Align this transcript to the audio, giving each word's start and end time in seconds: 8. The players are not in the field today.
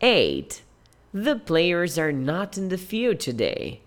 8. 0.00 0.62
The 1.12 1.36
players 1.36 1.98
are 1.98 2.12
not 2.12 2.56
in 2.56 2.68
the 2.68 2.78
field 2.78 3.20
today. 3.20 3.80